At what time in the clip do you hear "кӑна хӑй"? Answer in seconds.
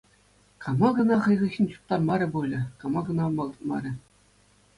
0.99-1.37